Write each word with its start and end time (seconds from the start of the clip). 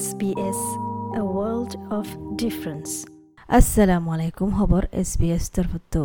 SBS, 0.00 0.60
a 1.14 1.24
world 1.28 1.72
of 1.90 2.06
difference. 2.42 2.92
আসসালামু 3.48 4.08
আলাইকুম 4.16 4.48
খবর 4.58 4.82
এস 5.00 5.10
বি 5.20 5.28
এস 5.36 5.44
তরফতো 5.54 6.02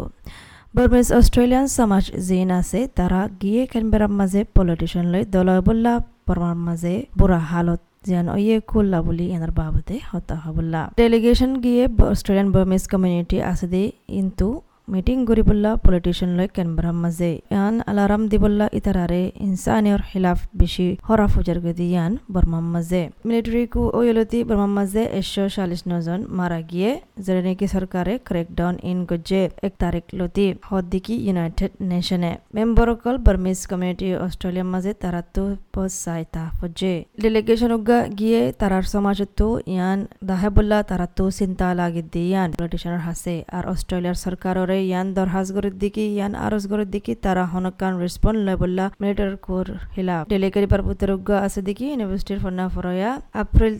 বর্মিজ 0.74 1.08
অস্ট্রেলিয়ান 1.20 1.66
সমাজ 1.78 2.06
জিন 2.28 2.50
আছে 2.60 2.80
তারা 2.98 3.22
গিয়ে 3.42 3.62
কেনবেরার 3.72 4.14
মাঝে 4.20 4.42
পলিটিশিয়ান 4.56 5.06
লৈ 5.14 5.24
দলয় 5.36 5.62
বল্লা 5.68 5.94
বর্মার 6.28 6.58
মাঝে 6.68 6.94
বুড়া 7.20 7.40
হালত 7.52 7.82
যেন 8.10 8.28
ওয়ে 8.36 8.58
কুল্লা 8.72 9.00
বলি 9.08 9.26
এনার 9.36 9.54
বাবদে 9.60 9.98
হতা 10.10 10.36
হবল্লা 10.44 10.82
ডেলিগেশন 11.00 11.52
গিয়ে 11.66 11.84
অস্ট্রেলিয়ান 12.14 12.50
বর্মিজ 12.56 12.84
কমিউনিটি 12.94 13.38
আছে 13.52 13.68
দে 13.74 13.84
কিন্তু 14.08 14.48
মিটিং 14.88 15.18
গরিবুল্লা 15.30 15.72
পলিটিশিয়ান 15.84 16.32
লৈ 16.38 16.48
কেনবেরার 16.56 16.98
মাঝে 17.04 17.32
ইয়ান 17.46 17.76
আলারাম 17.90 18.22
দিবল্লা 18.32 18.66
ইতারারে 18.80 19.22
ইনসানিয়র 19.46 20.02
খিলাফ 20.10 20.40
বেশি 20.60 20.88
হরা 21.08 21.28
ফুজার 21.34 21.60
গদি 21.66 21.88
ইয়ান 21.92 22.12
বর্মার 22.34 22.66
মাঝে 22.74 23.02
মিলিটারি 23.28 23.64
কু 23.74 23.82
ওয়লতি 23.98 24.40
বর্মার 24.48 24.72
মাঝে 24.78 25.02
একশো 25.20 25.44
চাল্লিশ 25.56 25.82
নজন 25.92 26.20
মারা 26.38 26.60
গিয়ে 26.70 26.92
যেটা 27.26 27.42
নাকি 27.48 27.66
সরকারে 27.76 28.14
ক্রেকডাউন 28.28 28.76
ইন 28.90 29.00
গজে 29.10 29.42
এক 29.68 29.74
তারিখ 29.84 30.06
লতি 30.20 30.46
হদ্দিকি 30.70 31.16
ইউনাইটেড 31.26 31.72
নেশনে 31.92 32.32
মেম্বরকল 32.56 33.16
বার্মিজ 33.26 33.60
কমিউনিটি 33.72 34.08
অস্ট্রেলিয়ার 34.26 34.70
মাঝে 34.74 34.92
তারা 35.04 35.22
তো 35.36 35.44
পসাইতা 35.74 36.44
ফজে 36.58 36.94
ডেলিগেশন 37.22 37.72
উগা 37.78 38.00
গিয়ে 38.20 38.42
তারার 38.60 38.86
সমাজতো 38.94 39.48
ইয়ান 39.68 40.00
দাহেবুল্লা 40.30 40.80
তারা 40.90 41.08
তো 41.18 41.26
চিন্তা 41.40 41.68
লাগি 41.74 42.02
দিয়ে 42.14 42.28
ইয়ান 42.30 42.50
পলিটিশিয়ানের 42.58 43.04
হাসে 43.08 43.36
আর 43.58 43.64
অস্ট্রেলিয়ার 43.74 44.20
সরকারের 44.26 44.75
ইয়ান 44.90 45.08
দরহাজ 45.18 45.48
গরের 45.56 45.76
দিকে, 45.84 46.04
ইয়ান 46.16 46.34
আরজ 46.46 46.64
গরের 46.72 46.90
দিকে, 46.96 47.12
তারা 47.26 47.44
হনকান 47.54 47.94
রেসপন্ড 48.04 48.40
লয় 48.46 48.58
বললা 48.64 48.86
মিলিটার 49.02 49.32
কোর 49.46 49.68
হিলা 49.96 50.16
ডেলিগারি 50.34 50.68
পারপুতের 50.72 51.10
উগা 51.16 51.38
আছে 51.46 51.62
দিকে 51.68 51.84
ইউনিভার্সিটির 51.92 52.40
ফন্না 52.44 52.66
ফরয়া 52.74 53.10
এপ্রিল 53.44 53.76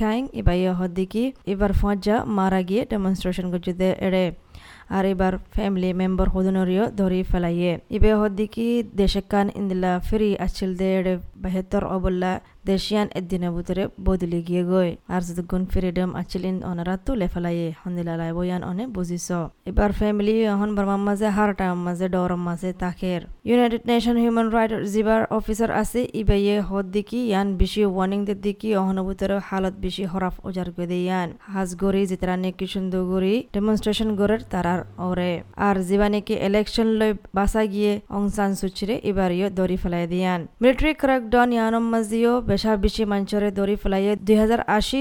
খাইং, 0.00 0.22
এবার 0.40 0.56
হদ্দিকি 0.80 1.24
এবার 1.52 1.70
ফজা 1.80 2.16
মারা 2.38 2.60
গিয়ে 2.68 2.82
ডেমনস্ট্রেশন 2.92 3.46
করছে 3.52 3.72
এড়ে, 4.06 4.24
আর 4.96 5.04
এবার 5.12 5.32
ফ্যামিলি 5.54 5.90
মেম্বার 6.00 6.28
হদনরিও 6.34 6.84
ধরি 7.00 7.20
ফেলাইয়ে 7.30 7.72
ইবে 7.96 8.10
হদ্দিকি 8.20 8.66
দেশেকান 9.00 9.46
ইন্দিলা 9.60 9.92
ফিরি 10.06 10.30
আছিল 10.46 10.70
দে 10.80 10.88
বেহতর 11.42 11.82
অবল্লা 11.96 12.32
দেশিয়ান 12.64 13.06
এদিনে 13.18 13.48
বুতরে 13.54 13.82
বদলি 14.06 14.40
গিয়ে 14.48 14.62
গই 14.70 14.90
আর 15.14 15.20
যতগুণ 15.26 15.62
ফ্রিডম 15.72 16.10
আছিল 16.20 16.44
ইন 16.50 16.56
অনারা 16.70 16.94
তুলে 17.06 17.26
ফেলাইয়ে 17.32 17.68
হন্দিলা 17.82 18.14
লাই 18.20 18.30
বয়ান 18.36 18.62
অনে 18.70 18.84
বুঝিছ 18.96 19.28
এবার 19.70 19.90
ফ্যামিলি 19.98 20.34
এখন 20.52 20.70
বর্মার 20.76 21.02
মাঝে 21.08 21.28
হার 21.36 21.50
টাইম 21.58 21.78
মাঝে 21.86 22.06
ডরম 22.14 22.40
মাঝে 22.48 22.70
তাকের 22.82 23.22
ইউনাইটেড 23.48 23.82
নেশন 23.90 24.16
হিউম্যান 24.22 24.48
রাইট 24.56 24.72
জিবার 24.92 25.22
অফিসার 25.38 25.70
আছে 25.82 26.00
ইবাইয়ে, 26.20 26.54
হদ 26.68 26.86
দিকি 26.94 27.20
ইয়ান 27.30 27.48
বেশি 27.60 27.82
ওয়ার্নিং 27.86 28.20
দে 28.28 28.34
দিকি 28.44 28.68
অহনভূতর 28.80 29.30
হালত 29.48 29.74
বেশি 29.84 30.04
হরাফ 30.12 30.34
ওজার 30.48 30.68
গদে 30.76 30.98
ইয়ান। 31.06 31.28
হাজগরি 31.54 32.02
যেতারা 32.10 32.34
নেকি 32.44 32.66
সুন্দরগরি 32.74 33.34
ডেমনস্ট্রেশন 33.54 34.08
গরের 34.20 34.42
তারার 34.52 34.80
ওরে 35.08 35.32
আর 35.66 35.76
জিবা 35.88 36.08
নেকি 36.14 36.34
ইলেকশন 36.48 36.88
লই 36.98 37.12
বাসা 37.36 37.62
গিয়ে 37.72 37.92
অংসান 38.18 38.50
সুচিরে 38.60 38.94
এবার 39.10 39.30
ইয়ে 39.38 39.48
দরি 39.58 39.76
ফেলাই 39.82 40.04
দিয়ান 40.12 40.40
মিলিটারি 40.62 40.92
ক্র্যাকডাউন 41.02 41.48
ইয়ানম 41.56 41.84
মাঝিও 41.92 42.32
বেশা 42.52 42.72
বেশি 42.84 43.02
মঞ্চরে 43.12 43.48
দরি 43.58 43.76
ফেলাইয়ে 43.82 44.12
দুই 44.26 44.36
হাজার 44.42 44.60
আশি 44.76 45.00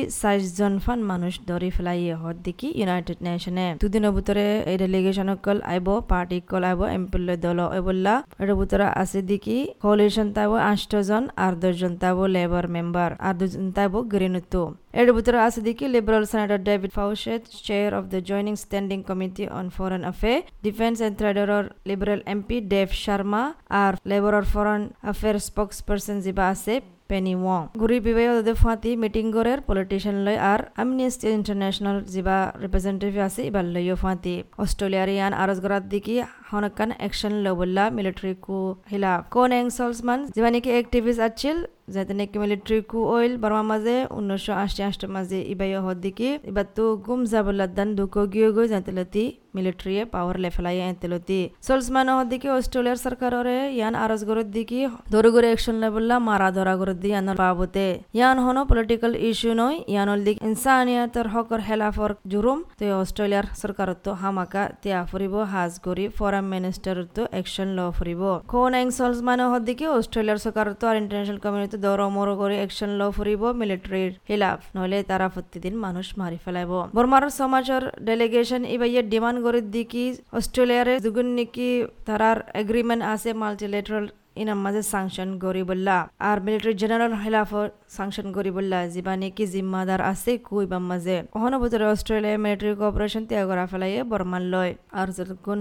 জন 0.58 0.74
ফান 0.84 1.00
মানুষ 1.12 1.34
দরি 1.50 1.70
ফেলাইয়ে 1.76 2.14
হদ 2.22 2.38
দিকি 2.46 2.68
ইউনাইটেড 2.74 3.20
নেশনে 3.26 3.68
দুদিনের 3.82 4.12
ভিতরে 4.18 4.46
এই 4.72 4.78
ডেলিগেশন 4.82 5.30
কল 5.46 5.58
আইব 5.72 5.88
পার্টি 6.12 6.38
কল 6.52 6.64
আইব 6.70 6.82
এমপিল 6.92 7.24
দল 7.46 7.60
এবল্লা 7.80 8.16
এটার 8.34 8.58
ভিতরে 8.62 8.88
আছে 9.02 9.20
দিকি 9.30 9.58
কোলিশন 9.84 10.28
তাইব 10.36 10.52
আষ্ট 10.72 10.92
জন 11.10 11.24
আর 11.44 11.54
দশজন 11.62 11.94
তাইব 12.02 12.20
লেবার 12.36 12.66
মেম্বার 12.76 13.10
আর 13.20 13.34
দুজন 13.40 13.66
তাইব 13.76 13.94
গ্রিনুতো 14.12 14.64
এর 14.94 15.10
ভিতরে 15.18 15.40
আছে 15.48 15.60
দিকে 15.68 15.86
liberal 15.94 16.26
senator 16.32 16.60
David 16.70 16.92
Fawcett 16.98 17.42
chair 17.68 17.92
of 18.00 18.04
the 18.14 18.20
joining 18.30 18.54
standing 18.64 19.00
committee 19.10 19.44
on 19.60 19.66
foreign 19.76 20.02
affair 20.08 20.40
defence 20.66 20.98
and 21.06 21.16
ট্রেডারর 21.20 21.66
liberal 21.90 22.22
MP 22.34 22.58
Dave 22.74 22.88
Sharma 23.04 23.44
আর 23.82 23.94
লেবারর 24.12 24.46
ফরেন 24.54 24.82
অ্যাফেয়ার 25.06 25.38
স্পোক্স 25.48 25.78
পার্সন 25.88 26.18
যিবা 26.26 26.46
আছে 26.54 26.74
পেনি 27.12 27.34
ওয়ং 27.38 27.62
ঘুরি 27.82 27.98
বিবাহ 28.06 28.30
দে 28.48 28.54
ফাঁতি 28.64 28.92
মিটিং 29.04 29.26
গরের 29.36 29.60
পলিটিশিয়ান 29.68 30.18
লয় 30.26 30.40
আর 30.52 30.60
আমনিস্ট 30.82 31.22
ইন্টারন্যাশনাল 31.30 31.98
যা 32.08 32.38
রিপ্রেজেন্টেটিভ 32.64 33.20
আছে 33.28 33.42
এবার 33.50 33.66
লইও 33.74 33.96
ফাঁতি 34.04 34.36
অস্ট্রেলিয়ার 34.58 35.10
ইয়ান 35.16 35.32
আরজ 35.34 35.58
গড়ার 35.64 35.84
দিকে 35.94 36.16
হনকান 36.50 36.90
একশন 37.08 37.34
লবল্লা 37.46 37.86
মিলিটারি 37.98 38.34
কু 38.46 38.58
হিলা 38.92 39.14
কোন 39.34 39.52
এং 39.60 39.66
সলসমান 39.78 40.20
যিবা 40.36 40.50
নাকি 40.54 40.70
অ্যাক্টিভিস্ট 40.76 41.22
আছিল 41.28 41.58
যাতে 41.96 42.14
নাকি 42.20 42.38
মিলিটারি 42.44 42.80
কু 42.92 43.00
অইল, 43.16 43.34
বর্মা 43.44 43.64
মাঝে 43.72 43.96
উনিশশো 44.18 44.54
আশি 44.64 44.82
আষ্ট 44.90 45.02
মাঝে 45.16 45.40
ইবাই 45.54 45.72
হদ্দিকি 45.88 46.30
এবার 46.50 46.68
তো 46.76 46.84
গুম 47.06 47.22
দান 47.78 47.90
দুঃখ 48.00 48.16
গিয়ে 48.34 48.50
গই 48.56 48.68
যাতে 48.74 48.92
লতি, 48.98 49.26
মিলিটারিয়ে 49.56 50.04
পাওয়ার 50.14 50.36
লেফেলাই 50.44 50.78
এতেলতি 50.90 51.40
সলসমান 51.68 52.08
হদ্দিকি 52.20 52.48
অস্ট্রেলিয়ার 52.58 53.00
সরকাররে, 53.06 53.58
ইয়ান 53.78 53.94
আরজ 54.04 54.22
গরত 54.30 54.48
দিকি 54.56 54.80
ধরে 55.14 55.30
গরে 55.36 55.48
অ্যাকশন 55.52 55.76
লেবল্লা 55.84 56.16
মারা 56.30 56.50
ধরা 56.58 56.74
গরত 56.82 56.98
দি 57.04 57.10
ইয়ান 57.14 57.28
বাবতে। 57.42 57.88
ইয়ান 58.18 58.38
হনো 58.46 58.62
পলিটিক্যাল 58.72 59.14
ইস্যু 59.30 59.52
নয় 59.62 59.78
ইয়ানল 59.94 60.20
দিক 60.28 60.36
ইনসানিয়াতর 60.50 61.28
হকর 61.34 61.60
হেলাফর 61.68 62.12
জুরুম। 62.32 62.60
তো 62.80 62.86
অস্ট্রেলিয়ার 63.04 63.48
সরকারত 63.62 63.98
তো 64.06 64.12
হামাকা 64.22 64.64
তিয়া 64.82 65.00
ফুরিব, 65.10 65.36
হাজ 65.54 65.72
গরি 65.86 66.06
ফরেন 66.18 66.46
মিনিস্টার 66.54 66.96
তো 67.16 67.24
অ্যাকশন 67.34 67.70
ল 67.78 67.80
ফুরিব। 67.98 68.22
কোন 68.54 68.74
এং 68.82 68.88
সলসমান 68.98 69.40
হদ্দিকি 69.54 69.86
অস্ট্রেলিয়ার 69.98 70.40
সরকারত 70.46 70.82
আর 70.90 70.96
ইন্টারন্যাশনাল 71.02 71.40
কমিউনিটি 71.46 71.78
দর 71.86 72.00
মর 72.16 72.30
করে 72.42 72.56
একশন 72.66 72.92
ল 73.00 73.02
ফুরিব 73.16 73.44
মিলিটারির 73.62 74.12
হিলাফ 74.30 74.60
নহলে 74.76 74.98
তারা 75.10 75.28
প্রতিদিন 75.36 75.74
মানুষ 75.86 76.08
মারি 76.20 76.38
ফেলাইব। 76.46 76.72
বর্মার 76.96 77.24
সমাজের 77.40 77.84
ডেলিগেশন 78.08 78.62
ইবাইয়ে 78.76 79.02
ডিমান্ড 79.12 79.40
করে 79.46 79.60
দিকি, 79.76 80.06
অস্ট্রেলিয়ার 80.40 80.88
দুগুণ 81.06 81.28
নিকি 81.38 81.70
তারার 82.08 82.38
এগ্রিমেন্ট 82.62 83.04
আছে 83.14 83.30
মাল্টিলেটারাল 83.42 84.06
ইনার 84.42 84.60
মাঝে 84.66 84.82
সাংশন 84.94 85.30
গরিবুল্লাহ। 85.46 86.00
আর 86.30 86.38
মিলিটারি 86.46 86.74
জেনারেল 86.82 87.14
হেলাফ 87.24 87.52
সাংশন 87.96 88.28
গরিবুল্লাহ 88.38 88.82
যিবা 88.94 89.14
নাকি 89.22 89.44
জিম্মাদার 89.54 90.02
আছে? 90.12 90.32
কুইবার 90.48 90.82
মাঝে। 90.90 91.18
অহন 91.38 91.54
বছরে 91.64 91.86
অস্ট্রেলিয়া 91.94 92.38
মিলিটারি 92.44 92.74
কোঅপারেশন 92.80 93.24
ত্যাগ 93.30 93.46
করা 93.50 93.66
ফেলাইয়ে 93.72 94.00
বর্মান 94.12 94.44
লয়। 94.54 94.72
আর 95.00 95.08
যতক্ষণ 95.18 95.60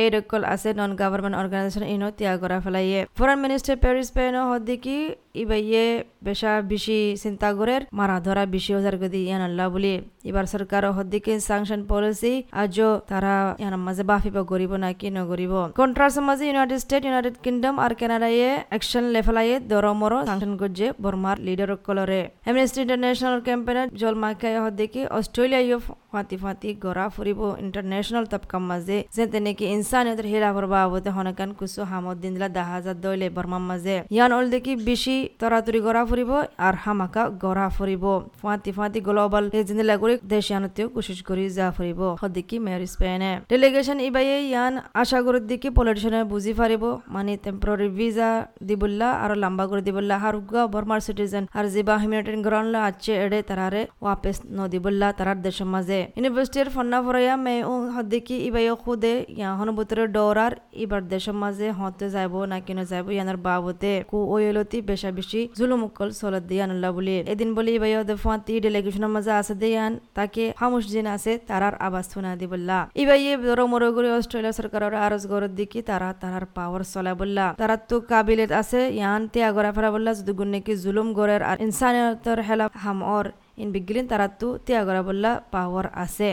এই 0.00 0.08
রকল 0.14 0.42
আছে 0.54 0.68
নন 0.78 0.90
গভর্নমেন্ট 1.00 1.36
অর্গানাইজেশন 1.40 1.84
ইনো 1.94 2.08
ত্যাগ 2.18 2.36
করা 2.42 2.58
ফেলাইয়ে। 2.64 3.00
ফরেন 3.18 3.38
মিনিস্টার 3.44 3.74
প্যারিস 3.82 4.08
পেনো 4.16 4.42
হদ্দিকি 4.50 4.98
ইবাইয়ে 5.42 5.84
বেশা 6.26 6.52
বেশি 6.72 6.98
চিন্তা 7.22 7.48
করের 7.58 7.82
মারা 7.98 8.16
ধরা 8.26 8.42
বেশি 8.54 8.70
হাজার 8.76 8.94
গদি 9.02 9.20
ইয়ান 9.28 9.42
আল্লাহ 9.48 9.66
বলি। 9.74 9.94
এবার 10.30 10.44
সরকার 10.54 10.82
হদ্দিকে 10.98 11.32
সাংশন 11.48 11.80
পলিসি 11.90 12.34
আজও 12.62 12.88
তারা 13.10 13.34
ইয়ান 13.62 13.74
মাঝে 13.86 14.04
বাফিব 14.10 14.36
গরিব 14.52 14.72
না 14.82 14.90
কি 15.00 15.08
নগরিব 15.18 15.52
কন্ট্রাস 15.80 16.14
মাঝে 16.28 16.44
ইউনাইটেড 16.48 16.78
স্টেট 16.84 17.02
ইউনাইটেড 17.06 17.36
কিংডম 17.44 17.74
আর 17.84 17.92
কানাডায়ে 18.00 18.48
অ্যাকশন 18.70 19.04
লেফেলাইয়ে 19.14 19.56
দরমর 19.70 20.12
সাংশন 20.28 20.52
গজ্জে 20.60 20.88
বর্মার 21.04 21.36
লিডার 21.46 21.67
কলরে। 21.86 22.20
এমনেস্টি 22.50 22.78
ইন্টারন্যাশনাল 22.84 23.38
ক্যাম্পেইন 23.46 23.86
জল 24.00 24.14
মাকায় 24.22 24.58
হদ্দিকে 24.64 25.00
অস্ট্রেলিয়া 25.18 25.78
ফাঁতি 26.12 26.36
ফাঁতি 26.42 26.68
গড়া 26.84 27.06
ফুরিব 27.14 27.40
ইন্টারন্যাশনাল 27.64 28.24
তবকার 28.32 28.62
মাঝে 28.70 28.98
যে 29.16 29.24
তেনেকে 29.32 29.64
ইনসানিয়তের 29.76 30.26
হেরা 30.32 30.50
ভরবা 30.56 30.78
আবতে 30.84 31.10
হনকান 31.16 31.50
কুসু 31.58 31.80
হামদ 31.90 32.16
দিন 32.22 32.32
দিলা 32.36 32.48
দাহ 32.56 32.68
হাজার 32.74 32.96
দইলে 33.04 33.26
বর্মার 33.36 33.64
মাঝে 33.70 33.96
ইয়ান 34.14 34.30
অল 34.36 34.46
দেখি 34.54 34.72
বেশি 34.88 35.16
তরাতুরি 35.40 35.80
গড়া 35.86 36.02
ফুরিব 36.08 36.30
আর 36.66 36.74
হামাকা 36.84 37.22
গড়া 37.44 37.66
ফুরিব 37.76 38.04
ফাঁতি 38.40 38.70
ফাঁতি 38.76 38.98
গ্লোবাল 39.06 39.44
জিন্দিলা 39.68 39.94
করে 40.02 40.14
দেশ 40.34 40.46
ইয়ানতেও 40.50 40.86
কোশিশ 40.94 41.20
করি 41.28 41.44
যা 41.56 41.66
ফুরিব 41.76 42.00
হদিকি 42.22 42.56
মেয়র 42.64 42.82
স্পেনে 42.92 43.32
ডেলিগেশন 43.50 43.98
ইবাইয়ে 44.08 44.36
ইয়ান 44.50 44.72
আশা 45.02 45.18
করে 45.26 45.38
দিকে 45.50 45.68
পলিটিশিয়ানে 45.76 46.20
বুঝি 46.32 46.52
পারিব 46.60 46.84
মানে 47.14 47.32
টেম্পোরারি 47.44 47.88
ভিসা 47.98 48.30
দিবুল্লা 48.68 49.08
আর 49.22 49.30
লম্বা 49.42 49.64
করে 49.70 49.82
দিবুল্লা 49.88 50.16
হারুগা 50.22 50.62
বর্মার 50.74 51.00
সিটিজেন 51.06 51.44
আর 51.58 51.66
জিবা 51.74 51.94
হিউম্যানিটেরিয়ান 52.02 52.42
গ্রাউন্ড 52.46 52.74
আছে 52.88 53.12
এড়ে 53.24 53.38
তারারে 53.48 53.82
ওয়াপেস 54.04 54.36
নদিবুল্লা 54.58 55.08
তারার 55.18 55.38
দেশের 55.46 55.68
মাঝে। 55.74 55.98
ইউনিভার্সিটির 56.18 56.68
ফন্না 56.74 56.98
ফরাইয়া 57.04 57.34
মে 57.44 57.54
ও 57.70 57.72
হদিকি 57.94 58.36
ইবাইও 58.48 58.74
খুদে 58.84 59.14
ইয়া 59.38 59.50
হনবুতরে 59.58 60.04
ডরার 60.16 60.52
ইবার 60.84 61.02
দেশের 61.12 61.36
মাঝে 61.42 61.66
হতে 61.78 62.06
যাইব 62.14 62.34
না 62.50 62.56
কিনে 62.66 62.84
যাইব 62.90 63.06
ইয়ানার 63.16 63.38
বাবতে 63.46 63.92
কু 64.10 64.18
ওয়েলতি 64.32 64.78
বেশা 64.90 65.10
বেশি 65.18 65.40
জুলুমুকল 65.58 66.08
সলত 66.20 66.44
দিয়ান 66.50 66.70
আল্লাহ 66.74 66.90
বলি। 66.96 67.16
এদিন 67.32 67.50
বলি 67.56 67.70
ইবাইও 67.78 68.02
দে 68.08 68.14
ফাঁতি 68.24 68.54
ডেলিগেশনের 68.64 69.12
মাঝে 69.16 69.32
আছে 69.40 69.54
দিয়ান 69.62 69.92
তাকে 70.16 70.44
হামুস 70.60 70.84
জিন 70.92 71.06
আছে 71.16 71.32
তারার 71.48 71.74
আবাস 71.86 72.06
শুনা 72.12 72.30
দি 72.40 72.46
বললা 72.52 72.78
ইবাইয়ে 73.02 73.32
বড় 73.44 73.62
মরো 73.72 73.88
করে 73.96 74.08
অস্ট্রেলিয়া 74.18 74.54
সরকারের 74.58 74.94
আরজ 75.06 75.22
গরত 75.32 75.52
দিকি 75.58 75.80
তারা 75.90 76.08
তারার 76.22 76.46
পাওয়ার 76.56 76.82
চলা 76.92 77.12
বললা 77.20 77.46
তারা 77.60 77.76
তো 77.88 77.96
কাবিলেত 78.10 78.50
আছে, 78.60 78.80
ইয়ান 78.98 79.22
তে 79.32 79.38
আগরা 79.48 79.70
ফেরা 79.76 79.90
বললা 79.94 80.10
যদি 80.18 80.32
গুণ 80.38 80.48
নাকি 80.54 80.72
জুলুম 80.84 81.08
গরের 81.18 81.42
আৰ 81.48 81.56
ইনসানিয়তৰ 81.64 82.38
হেলা 82.48 82.66
হামৰ 82.82 83.24
ইন 83.62 83.68
বিগ্ৰীন 83.74 84.06
তাৰাতো 84.10 84.48
ত্যাগৰা 84.66 85.00
বোলা 85.06 85.32
পাৱাৰ 85.52 85.86
আছে 86.04 86.30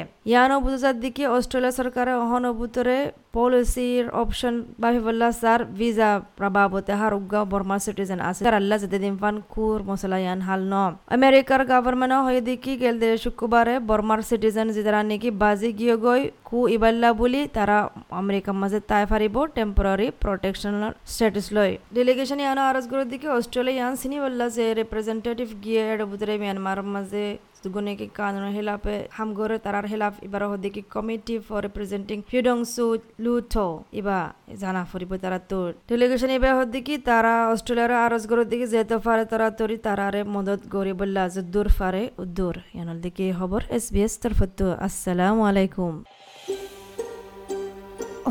দিকে 1.04 1.24
অস্ট্রেলিয়া 1.38 1.74
সরকারে 1.80 2.14
অহন 2.24 2.44
অভূতরে 2.52 2.98
পলিসির 3.36 4.06
অপশন 4.22 4.54
বাহি 4.84 5.00
বললা 5.08 5.28
স্যার 5.42 5.60
ভিসা 5.80 6.10
বাবতে 6.56 6.94
হার 7.00 7.14
উগা 7.20 7.42
বর্মা 7.52 7.78
সিটিজেন 7.86 8.20
আছে। 8.30 8.42
তার 8.48 8.56
আল্লাহ 8.62 8.78
যেতে 8.84 8.98
দিন 9.04 9.16
ফান 9.22 9.36
কুর 9.54 9.80
মশলা 9.90 10.18
ইয়ান 10.24 10.40
হাল 10.48 10.62
ন। 10.74 10.76
আমেরিকার 11.18 11.62
গভর্নমেন্ট 11.72 12.14
হয়ে 12.28 12.42
দেখি 12.50 12.74
গেল 12.84 12.96
দে 13.02 13.10
শুক্রবারে 13.24 13.76
বর্মার 13.90 14.20
সিটিজেন 14.30 14.68
যেতারা 14.76 15.02
নাকি 15.12 15.30
বাজি 15.42 15.70
গিয়ে 15.80 15.96
গই 16.06 16.22
কু 16.50 16.60
ইবাল্লা 16.76 17.10
বলি 17.22 17.42
তারা 17.58 17.78
আমেরিকার 18.22 18.56
মাঝে 18.62 18.80
তাই 18.90 19.04
ফারিব 19.12 19.36
টেম্পোরারি 19.58 20.08
প্রোটেকশনাল 20.24 20.94
স্ট্যাটাস 21.14 21.48
লয়। 21.56 21.74
ডেলিগেশন 21.98 22.40
ইয়ানো 22.44 22.62
আরজ 22.70 22.86
দিকে 23.14 23.28
অস্ট্রেলিয়া 23.38 23.76
ইয়ান 23.78 23.94
সিনি 24.02 24.18
বললা 24.26 24.46
যে 24.58 24.66
রিপ্রেজেন্টেটিভ 24.80 25.48
গিয়ে 25.64 25.82
এর 25.94 26.00
ভিতরে 26.12 26.34
মিয়ানমার 26.42 26.80
মাঝে 26.94 27.26
গুনে 27.74 27.94
কি 28.00 28.08
কানুন 28.18 28.46
হিলাপে 28.58 28.96
হামগরে 29.18 29.58
তারার 29.66 29.86
হিলাপ 29.92 30.14
এবার 30.28 30.42
হদিকে 30.52 30.82
কমিটি 30.94 31.36
ফর 31.48 31.60
রিপ্রেজেন্টিং 31.68 32.18
ফিডং 32.30 32.58
সু 32.74 32.86
লুথো 33.24 33.68
ইবা 34.00 34.20
জানা 34.62 34.82
ফুরিব 34.90 35.12
তারা 35.24 35.40
তো 35.50 35.60
ডেলিগেশন 35.90 36.32
এবার 36.38 36.54
হদিকে 36.60 36.96
তারা 37.10 37.34
অস্ট্রেলিয়ার 37.54 37.92
আরজ 38.06 38.24
করে 38.32 38.44
দিকে 38.52 38.68
যেতে 38.74 38.98
পারে 39.06 39.24
তারা 39.32 39.48
তরি 39.60 39.78
তারারে 39.86 40.22
মদত 40.36 40.62
গরি 40.74 40.94
বললা 41.02 41.24
যে 41.34 41.42
দূর 41.54 41.68
ফারে 41.78 42.04
উদ্দূর 42.24 42.56
ইয়ানোর 42.76 43.00
দিকে 43.06 43.26
খবর 43.40 43.62
এস 43.78 43.86
বি 43.94 44.02
এস 44.08 44.14
তরফত 44.24 44.60
আসসালামু 44.88 45.42
আলাইকুম। 45.50 45.94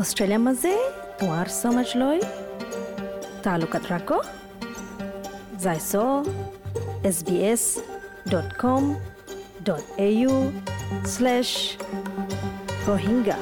অস্ট্রেলিয়ার 0.01 0.43
মাঝে 0.47 0.73
তোমার 1.19 1.47
সমাজ 1.61 1.89
লয়, 2.01 2.21
তালুকাত 3.43 3.83
রাখো 3.93 4.17
যাইছ 5.63 5.91
S 7.09 7.17
B 7.27 7.37
S 7.53 7.63
dot 8.31 8.49
com 8.61 8.83
dot 9.65 9.83
A 9.99 10.09
U 10.21 10.33
slash 11.05 11.49
Rohingya 12.87 13.37